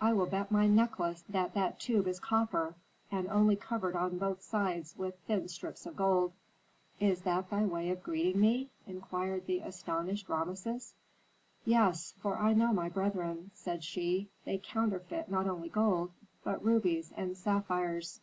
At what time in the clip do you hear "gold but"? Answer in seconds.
15.70-16.64